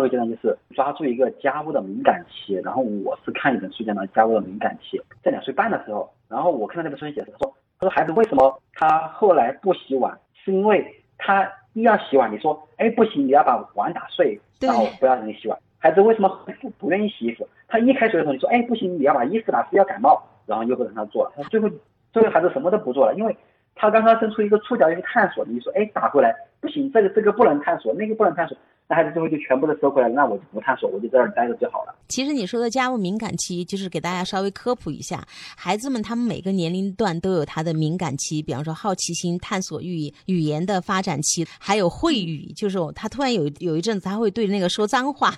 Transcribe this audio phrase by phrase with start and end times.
[0.00, 2.54] 这个阶段就是抓住一个家务的敏感期。
[2.54, 10.84] 然后我是看一本书讲到《家务的敏感期》，在两岁半的时候，然后我看到那本书里解释，他说，他说孩子为什么他后来不洗碗，是因为
[11.18, 15.58] 他一要洗碗，你说，哎，不行，你要把碗打碎，然后不要让你洗碗。
[15.78, 16.28] 孩子为什么
[16.60, 17.46] 不不愿意洗衣服？
[17.68, 21.32] 他一开始的时候你说，哎，不行，你要把衣服打湿，要感冒，然后又不让他做了。
[21.36, 21.68] 他最后
[22.12, 23.36] 最后孩子什么都不做了，因为
[23.74, 28.56] 他刚刚伸出一个触角一个探索，你说，哎，打过来不行，这个这个不能探索，那个不能探索。
[28.88, 31.94] 那孩子最后就全部都收回来了，那我就不探索，我就在这儿待着就好了。
[32.08, 35.24] 其实你说的家务敏感期，就是给大家稍微科普一下，
[35.56, 45.32] 孩子们他们每个年龄段都有他的敏感期，比方说好奇心、探索欲、语言的发展期，还有会语，就是他突然有有一阵子他会对那个说脏话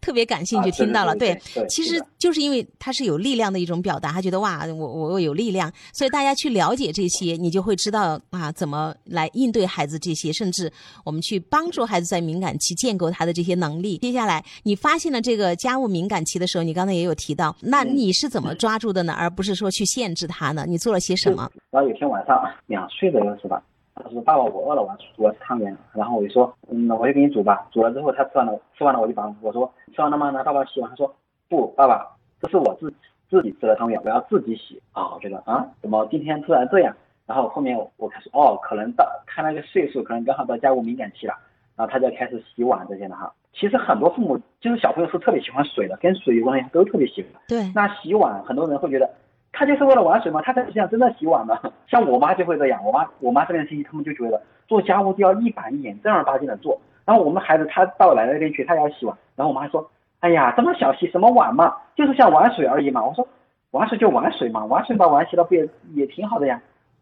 [0.00, 10.65] 特别感兴趣，听到了，对，其实就是因为他是有力量的一种表达，他觉得哇，我我有力量，所以大家去了解这些，你就会知道啊，怎么来应对孩子这些，甚至
[11.04, 12.96] 我们去帮助孩子在敏感期建。
[12.96, 13.98] 构他的这些能力。
[13.98, 19.12] 接下来，你发现了这个家务敏感期的时候，你刚才也有提到，那你是怎么抓住的呢？
[19.12, 20.64] 而不是说去限制他呢？
[20.66, 21.50] 你做了些什么？
[21.70, 23.62] 然后有天晚上两岁左右是吧？
[23.94, 30.88] 他说：“爸爸，我饿了，我要我要吃汤圆。”然后我就说：“嗯，那我就给你煮吧。”煮了之后，他吃完了，吃完了我就把我说：“吃完了吗？”那爸爸洗碗。
[30.90, 31.14] 他说
[31.48, 32.06] ：“不，爸爸，
[32.40, 32.92] 这是我自
[33.28, 36.94] 自己吃的汤圆，我要自己洗。”啊，我觉得啊，怎么今天突然这样？
[37.26, 41.34] 然后后面我开始哦，可能到看那个岁数，可能刚好到家务敏感期了。
[41.76, 43.30] 然后他就开始洗碗这些了哈。
[43.52, 47.32] 其实很多父母就是小朋友是特别喜欢水的，跟水有关系都特别喜欢。
[47.46, 47.70] 对。
[47.74, 49.10] 那洗碗，很多人会觉得
[49.52, 50.40] 他就是为了玩水吗？
[50.42, 51.54] 他才不像真的洗碗呢。
[51.86, 56.80] 像我妈就会这样，我妈我妈这边亲戚他们就觉得做家务就要一板一眼、正儿八经的做。
[57.04, 59.86] 然后我们孩子他到奶奶那边去，他要洗碗，然后我妈说
[60.20, 61.76] ：“哎呀，这么小洗什么碗嘛？
[61.94, 63.28] 就是像玩水而已嘛。”我说
[63.72, 66.60] ：“玩水就玩水嘛，玩水把碗洗了不也也挺好的呀。”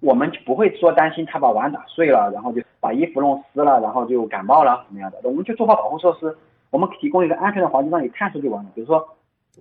[0.00, 5.18] 我们就不会说担心他把碗打碎了，然后就把衣服弄湿了，然后就感冒了怎么样的？
[5.24, 6.36] 我们就做好保护措施，
[6.70, 8.70] 我们提供一个安全的环境让你探索就完了。
[8.74, 9.06] 比如说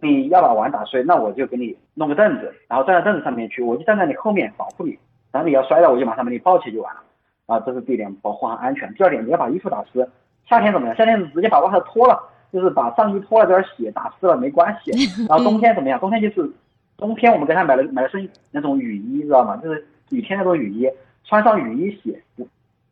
[0.02, 4.98] 你要把碗打碎，那我就给你弄个凳子，然后站在凳子上面去，我就站在你后面保护你。
[5.32, 7.02] 然后你要摔了，我就马上把你抱起就完了。
[7.46, 8.94] 啊，这是第一点，保护好安全。
[8.96, 10.08] 第二点，你要把衣服打湿。
[10.48, 10.96] 夏天怎么样？
[10.96, 12.20] 夏天直接把外套脱了，
[12.52, 14.92] 就是把上衣脱了，这点血打湿了没关系。
[15.28, 16.00] 然后冬天怎么样？
[16.00, 16.52] 冬天就是
[16.98, 19.58] 冬天我们给他买了买了身那种雨衣，知道吗？
[19.58, 19.88] 就是。
[20.10, 20.90] 雨天那种雨衣，
[21.24, 22.48] 穿上雨衣洗不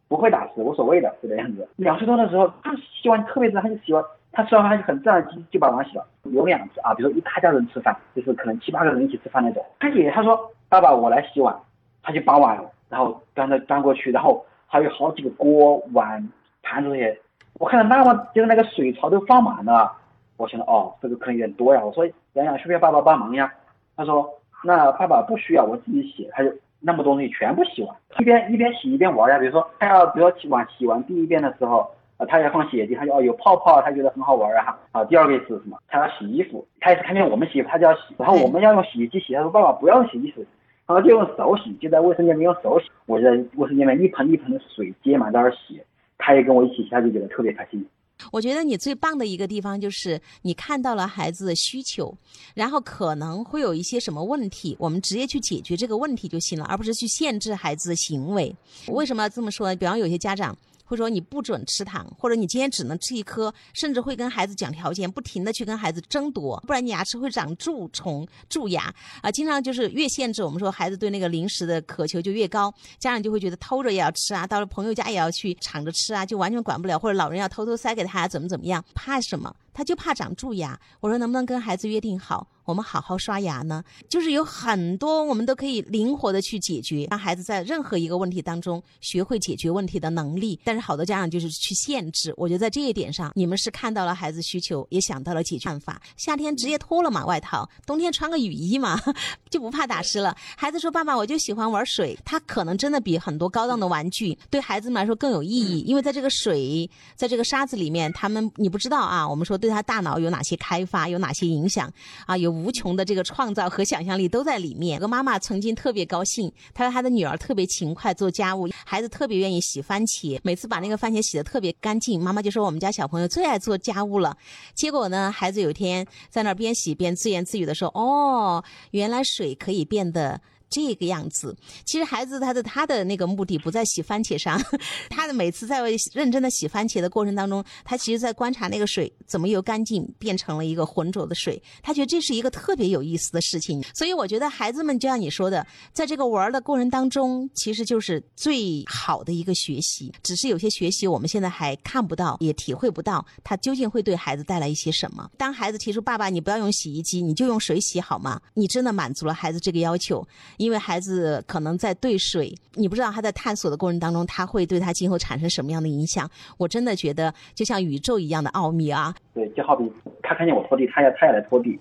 [0.08, 1.68] 不会打湿，无所谓的就，这样子。
[1.76, 6.06] 两岁多的时候，他洗碗特别自然，他就洗完，他吃完饭就很自然就就把碗洗了。
[6.24, 9.66] 有两次啊，比如说一大家人吃饭，就是可能七八个人一起吃饭那种。
[9.80, 11.56] 他姐他说爸爸我来洗碗，
[12.02, 12.60] 他就把碗
[12.90, 16.28] 然后端着端过去，然后还有好几个锅碗
[16.62, 17.20] 盘子这些，
[17.54, 19.92] 我看到那么就是那个水槽都放满了，
[20.38, 23.52] 我想到哦这个可能有点多呀，我说洋洋需不需要爸爸帮忙呀？
[23.96, 24.28] 他说
[24.64, 26.52] 那爸爸不需要，我自己洗，他就。
[26.86, 29.40] 那么多东西全部洗完，一边一边洗一边玩呀。
[29.40, 34.78] 比如说他要，比如说洗碗洗完第一遍的时候，呃，他要放洗衣机，他就哦有泡泡，他觉得很好玩啊。
[34.92, 35.78] 啊，第二个是什么？
[35.88, 38.14] 他要洗衣服，他也是看见我们洗，他就要洗。
[38.18, 40.46] 然后我们要用洗衣机洗，他说爸爸不要用洗衣机，
[40.86, 42.90] 然后就用手洗，就在卫生间里用手洗。
[43.06, 45.82] 我在卫生间里面一盆一盆的水接满在那儿洗，
[46.18, 47.86] 他也跟我一起洗，他就觉得特别开心。
[48.32, 52.16] 我觉得你最棒的一个地方就是你看到了孩子的需求，
[52.54, 58.56] 然后可能会有一些什么问题，我们直接去解决这个问题就行了，而不是去限制孩子的行为。
[58.88, 59.76] 为什么要这么说呢？
[59.76, 60.58] 比方有些家长。
[60.84, 69.32] 会说你不准吃糖，或者你今天只能吃一颗，甚至会跟孩子讲条件，不停的去跟孩子争夺，不然你牙齿会长蛀虫、蛀牙啊！
[69.32, 78.84] 经常就是越限制，我们说孩子对那个零食的渴求就越高，家长就会觉得偷着也要吃啊，到了朋友家也要去抢着吃啊，就完全管不了，或者老人要偷偷塞给他，怎么怎么样？
[78.94, 79.56] 怕什么？
[79.74, 80.80] 他就怕长蛀牙。
[81.00, 82.48] 我说能不能跟孩子约定好？
[82.66, 90.58] 我们好好刷牙呢，就是有很多我们都可以灵活的去解决，让孩子在任何一个问题当中学会解决问题的能力。
[90.64, 96.02] 但是好多家长就是去限制，我觉得在这一点上，你们是看到了孩子需求，也想到了解决办法。
[96.16, 98.98] 夏天直接脱了嘛外套，冬天穿个雨衣嘛，
[99.52, 100.34] 就不怕打湿了。
[100.56, 111.92] 孩子说：“爸爸，我就喜欢玩水。”他可能真的比很多高档的玩具对孩子们来说更有意义，因为在这个水，在这个沙子里面，他们你不知道啊，我们说对他大脑有哪些开发，有哪些影响
[112.26, 112.38] 啊？
[112.38, 112.53] 有。
[112.54, 114.96] 无穷的这个创造和想象力都在里面。
[114.96, 122.22] 有个妈妈曾经特别高兴，她说她的女儿特别勤快做家务，孩子特别愿意洗番茄，每次把那个番茄洗得特别干净。
[122.22, 124.38] 妈妈就说我们家小朋友最爱做家务了。
[124.74, 130.42] 结果呢，孩子有一天在那边洗边自言自语的说：“哦，原来水可以变得。”
[130.74, 131.56] 这个样子。
[131.86, 134.60] 其实孩子他的他的那个目的不在洗番茄上，
[135.10, 135.82] 他的每次在
[136.14, 143.84] 认真的洗番茄的过程当中，他其实在观察那个水怎么由干净变成了一个浑浊的水，他觉得这是一个特别有意思的事情。
[143.94, 150.12] 所以我觉得孩子们就像你说的，在这个玩的过程当中，其实就是最好的一个学习。
[150.24, 155.30] 只是有些学习我们现在还看不到，也体会不到，它究竟会对孩子带来一些什么。
[155.38, 160.26] 当孩子提出“爸爸，你不要用洗衣机，你就用水洗好吗？”你真的满足了孩子这个要求，
[160.64, 166.26] 因为孩子可能在对水，你不知道他在探索的过程当中，他会对他今后产生什么样的影响。
[166.58, 169.14] 我真的觉得就像宇宙一样的奥秘啊！
[169.34, 171.78] 对，就好比他看见我拖地，他要他要来拖地，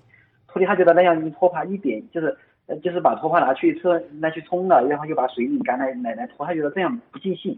[0.49, 2.37] 拖地他觉得那样一拖把一点就是
[2.83, 7.57] 就是把拖把拿去车拿去冲了，然后又把水拧干来来来拖，他觉得这样不尽兴。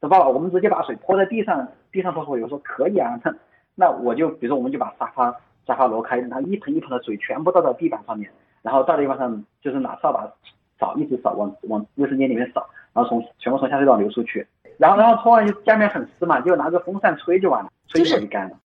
[0.00, 2.38] 说爸爸，我们直接把水泼在地上，地上拖拖。
[2.38, 3.34] 我说可以啊，那
[3.74, 5.30] 那我就比如说我们就把沙发
[5.66, 8.30] 沙发挪开，然后一盆一盆的水全部倒到地板上面，
[8.64, 10.26] 然后到地方上就是拿扫把
[10.80, 14.46] 扫，一直扫往往卫生间里面扫，然后从全部从下水道流出去，
[14.78, 18.56] 然后然后拖完就下面很湿嘛，就拿个风扇吹就完了，吹就干了。